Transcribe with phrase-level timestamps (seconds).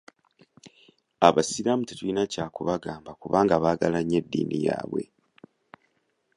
[1.27, 5.03] Abasiraamu tetulina kya kubagamba kubanga baagala nnyo eddiini yaabwe.